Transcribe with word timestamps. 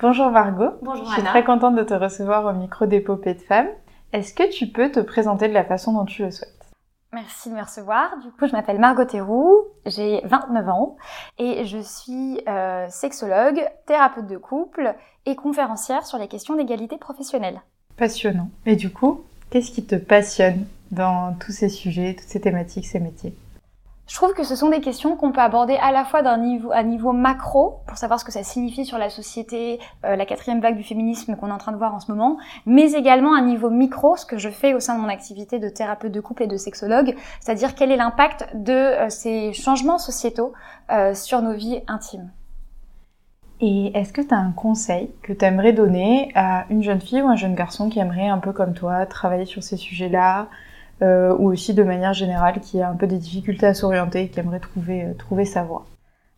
Bonjour 0.00 0.30
Margot. 0.30 0.70
Bonjour 0.82 1.04
Je 1.04 1.10
suis 1.10 1.20
Anna. 1.20 1.30
très 1.30 1.44
contente 1.44 1.74
de 1.76 1.82
te 1.82 1.94
recevoir 1.94 2.46
au 2.46 2.56
micro 2.58 2.86
d'Épopée 2.86 3.34
de 3.34 3.40
femmes. 3.40 3.68
Est-ce 4.12 4.32
que 4.34 4.48
tu 4.50 4.66
peux 4.68 4.90
te 4.90 5.00
présenter 5.00 5.48
de 5.48 5.52
la 5.52 5.64
façon 5.64 5.92
dont 5.92 6.04
tu 6.04 6.22
le 6.22 6.30
souhaites? 6.30 6.56
Merci 7.12 7.50
de 7.50 7.54
me 7.56 7.60
recevoir. 7.62 8.16
Du 8.22 8.30
coup, 8.30 8.46
je 8.46 8.52
m'appelle 8.52 8.78
Margot 8.78 9.04
Théroux, 9.04 9.58
j'ai 9.84 10.20
29 10.24 10.68
ans 10.68 10.96
et 11.38 11.64
je 11.66 11.78
suis 11.78 12.40
euh, 12.48 12.86
sexologue, 12.88 13.60
thérapeute 13.86 14.26
de 14.26 14.36
couple 14.36 14.94
et 15.26 15.36
conférencière 15.36 16.06
sur 16.06 16.18
les 16.18 16.28
questions 16.28 16.54
d'égalité 16.54 16.96
professionnelle. 16.96 17.60
Passionnant. 17.96 18.48
Et 18.64 18.76
du 18.76 18.90
coup, 18.90 19.24
qu'est-ce 19.50 19.70
qui 19.72 19.84
te 19.84 19.96
passionne 19.96 20.64
dans 20.92 21.34
tous 21.34 21.52
ces 21.52 21.68
sujets, 21.68 22.14
toutes 22.18 22.28
ces 22.28 22.40
thématiques, 22.40 22.86
ces 22.86 23.00
métiers? 23.00 23.34
Je 24.10 24.16
trouve 24.16 24.34
que 24.34 24.42
ce 24.42 24.56
sont 24.56 24.70
des 24.70 24.80
questions 24.80 25.14
qu'on 25.14 25.30
peut 25.30 25.40
aborder 25.40 25.76
à 25.76 25.92
la 25.92 26.04
fois 26.04 26.22
d'un 26.22 26.36
niveau, 26.36 26.72
à 26.72 26.82
niveau 26.82 27.12
macro, 27.12 27.78
pour 27.86 27.96
savoir 27.96 28.18
ce 28.18 28.24
que 28.24 28.32
ça 28.32 28.42
signifie 28.42 28.84
sur 28.84 28.98
la 28.98 29.08
société, 29.08 29.78
euh, 30.04 30.16
la 30.16 30.26
quatrième 30.26 30.60
vague 30.60 30.76
du 30.76 30.82
féminisme 30.82 31.36
qu'on 31.36 31.46
est 31.46 31.52
en 31.52 31.58
train 31.58 31.70
de 31.70 31.76
voir 31.76 31.94
en 31.94 32.00
ce 32.00 32.10
moment, 32.10 32.36
mais 32.66 32.90
également 32.94 33.34
à 33.34 33.40
niveau 33.40 33.70
micro, 33.70 34.16
ce 34.16 34.26
que 34.26 34.36
je 34.36 34.48
fais 34.48 34.74
au 34.74 34.80
sein 34.80 34.96
de 34.96 35.00
mon 35.00 35.08
activité 35.08 35.60
de 35.60 35.68
thérapeute 35.68 36.10
de 36.10 36.20
couple 36.20 36.42
et 36.42 36.46
de 36.48 36.56
sexologue, 36.56 37.14
c'est-à-dire 37.38 37.76
quel 37.76 37.92
est 37.92 37.96
l'impact 37.96 38.48
de 38.54 38.72
euh, 38.72 39.08
ces 39.10 39.52
changements 39.52 39.98
sociétaux 39.98 40.54
euh, 40.90 41.14
sur 41.14 41.40
nos 41.40 41.52
vies 41.52 41.80
intimes. 41.86 42.32
Et 43.60 43.96
est-ce 43.96 44.12
que 44.12 44.22
tu 44.22 44.34
as 44.34 44.38
un 44.38 44.50
conseil 44.50 45.12
que 45.22 45.32
tu 45.32 45.44
aimerais 45.44 45.72
donner 45.72 46.32
à 46.34 46.64
une 46.68 46.82
jeune 46.82 47.00
fille 47.00 47.22
ou 47.22 47.28
un 47.28 47.36
jeune 47.36 47.54
garçon 47.54 47.88
qui 47.88 48.00
aimerait 48.00 48.26
un 48.26 48.38
peu 48.38 48.52
comme 48.52 48.74
toi 48.74 49.06
travailler 49.06 49.46
sur 49.46 49.62
ces 49.62 49.76
sujets-là? 49.76 50.48
Euh, 51.02 51.34
ou 51.38 51.50
aussi 51.50 51.74
de 51.74 51.82
manière 51.82 52.12
générale 52.12 52.60
qui 52.60 52.80
a 52.80 52.88
un 52.88 52.96
peu 52.96 53.06
des 53.06 53.18
difficultés 53.18 53.66
à 53.66 53.74
s'orienter 53.74 54.22
et 54.22 54.28
qui 54.28 54.40
aimerait 54.40 54.60
trouver, 54.60 55.04
euh, 55.04 55.14
trouver 55.14 55.44
sa 55.44 55.62
voie 55.62 55.86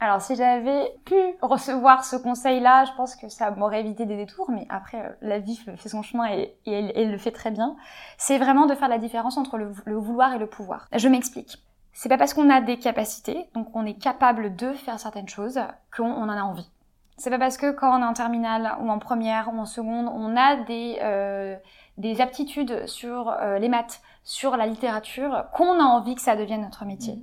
Alors 0.00 0.20
si 0.20 0.36
j'avais 0.36 0.92
pu 1.04 1.16
recevoir 1.42 2.04
ce 2.04 2.16
conseil-là, 2.16 2.84
je 2.84 2.92
pense 2.96 3.16
que 3.16 3.28
ça 3.28 3.50
m'aurait 3.50 3.80
évité 3.80 4.06
des 4.06 4.16
détours, 4.16 4.50
mais 4.50 4.66
après 4.68 4.98
euh, 4.98 5.10
la 5.22 5.38
vie 5.38 5.56
fait 5.76 5.88
son 5.88 6.02
chemin 6.02 6.26
et, 6.32 6.56
elle 6.66 7.10
le 7.10 7.18
fait 7.18 7.32
très 7.32 7.50
bien. 7.50 7.76
C'est 8.16 8.38
vraiment 8.38 8.66
de 8.66 8.74
faire 8.74 8.88
la 8.88 8.98
différence 8.98 9.38
entre 9.38 9.58
le, 9.58 9.72
le 9.84 9.96
vouloir 9.96 10.34
et 10.34 10.38
le 10.38 10.46
pouvoir. 10.46 10.88
Je 10.94 11.08
m'explique. 11.08 11.62
C'est 11.92 12.08
pas 12.08 12.18
parce 12.18 12.32
qu'on 12.32 12.48
a 12.48 12.60
des 12.60 12.78
capacités, 12.78 13.48
donc 13.54 13.74
on 13.74 13.84
est 13.84 13.98
capable 13.98 14.54
de 14.54 14.72
faire 14.72 15.00
certaines 15.00 15.28
choses, 15.28 15.60
qu'on 15.96 16.10
en 16.12 16.28
a 16.28 16.42
envie. 16.42 16.70
C'est 17.18 17.30
pas 17.30 17.38
parce 17.38 17.56
que 17.56 17.72
quand 17.72 17.98
on 17.98 18.02
est 18.02 18.06
en 18.06 18.12
terminale 18.12 18.76
ou 18.80 18.88
en 18.88 18.98
première 18.98 19.52
ou 19.52 19.58
en 19.58 19.66
seconde, 19.66 20.06
on 20.06 20.36
a 20.36 20.56
des, 20.64 20.98
euh, 21.02 21.56
des 21.96 22.20
aptitudes 22.20 22.86
sur 22.86 23.28
euh, 23.30 23.58
les 23.58 23.68
maths, 23.68 24.00
sur 24.22 24.56
la 24.56 24.66
littérature, 24.66 25.46
qu'on 25.52 25.80
a 25.80 25.82
envie 25.82 26.14
que 26.14 26.20
ça 26.20 26.36
devienne 26.36 26.62
notre 26.62 26.84
métier. 26.84 27.18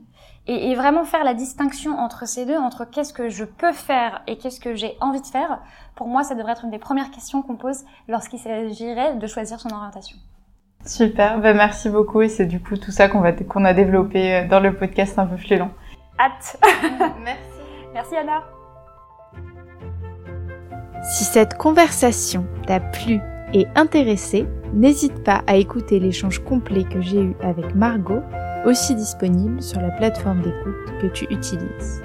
Et, 0.48 0.70
et, 0.70 0.76
vraiment 0.76 1.06
faire 1.06 1.24
la 1.24 1.34
distinction 1.34 1.98
entre 1.98 2.28
ces 2.28 2.46
deux, 2.46 2.58
entre 2.58 2.86
qu'est-ce 2.86 3.14
que 3.14 3.30
je 3.30 3.46
peux 3.46 3.72
faire 3.72 4.22
et 4.28 4.38
qu'est-ce 4.38 4.60
que 4.60 4.76
j'ai 4.76 4.96
envie 5.00 5.22
de 5.22 5.26
faire, 5.26 5.62
pour 5.96 6.08
moi, 6.08 6.24
ça 6.24 6.36
devrait 6.36 6.52
être 6.52 6.66
une 6.66 6.72
des 6.72 6.78
premières 6.78 7.10
questions 7.10 7.42
qu'on 7.42 7.56
pose 7.56 7.84
lorsqu'il 8.08 8.38
s'agirait 8.38 9.16
de 9.16 9.28
choisir 9.28 9.60
son 9.60 9.70
orientation. 9.70 10.18
Super, 10.86 11.40
ben 11.40 11.58
merci 11.58 11.90
beaucoup 11.90 12.22
et 12.22 12.30
c'est 12.30 12.46
du 12.46 12.62
coup 12.62 12.78
tout 12.78 12.92
ça 12.92 13.08
qu'on 13.08 13.22
va 13.22 13.32
qu'on 13.32 13.66
a 13.66 13.74
développé 13.74 14.36
euh, 14.36 14.48
dans 14.48 14.60
le 14.60 14.76
podcast 14.76 15.18
un 15.18 15.26
peu 15.26 15.36
plus 15.36 15.58
long. 15.58 15.72
Hâte 16.20 16.58
Merci. 17.24 17.40
Merci 17.94 18.16
Anna 18.18 18.55
Si 21.08 21.24
cette 21.24 21.56
conversation 21.56 22.46
t'a 22.66 22.80
plu 22.80 23.20
et 23.54 23.68
intéressé, 23.76 24.48
n'hésite 24.74 25.24
pas 25.24 25.44
à 25.46 25.56
écouter 25.56 26.00
l'échange 26.00 26.40
complet 26.40 26.84
que 26.84 27.00
j'ai 27.00 27.22
eu 27.22 27.36
avec 27.42 27.76
Margot, 27.76 28.22
aussi 28.66 28.96
disponible 28.96 29.62
sur 29.62 29.80
la 29.80 29.92
plateforme 29.92 30.42
d'écoute 30.42 31.00
que 31.00 31.08
tu 31.08 31.26
utilises. 31.26 32.02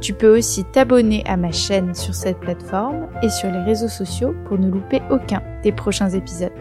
Tu 0.00 0.12
peux 0.12 0.36
aussi 0.38 0.62
t'abonner 0.64 1.24
à 1.26 1.36
ma 1.36 1.50
chaîne 1.50 1.92
sur 1.94 2.14
cette 2.14 2.38
plateforme 2.38 3.08
et 3.20 3.28
sur 3.30 3.50
les 3.50 3.62
réseaux 3.62 3.88
sociaux 3.88 4.34
pour 4.46 4.58
ne 4.58 4.70
louper 4.70 5.02
aucun 5.10 5.42
des 5.64 5.72
prochains 5.72 6.10
épisodes. 6.10 6.52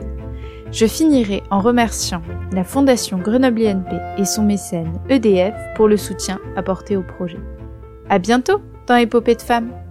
Je 0.72 0.88
finirai 0.88 1.44
en 1.52 1.60
remerciant 1.60 2.24
la 2.52 2.64
Fondation 2.64 3.20
Grenoble 3.20 3.68
INP 3.68 3.94
et 4.18 4.26
son 4.26 4.44
mécène 4.44 5.00
EDF 5.10 5.54
pour 5.76 5.88
le 5.88 5.98
soutien 5.98 6.40
apporté 6.56 6.98
au 6.98 7.04
projet. 7.04 7.40
À 8.10 8.18
bientôt 8.18 8.62
dans 8.88 8.96
Épopée 8.96 9.36
de 9.36 9.42
femmes! 9.42 9.85